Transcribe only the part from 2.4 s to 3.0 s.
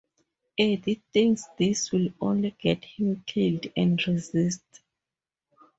get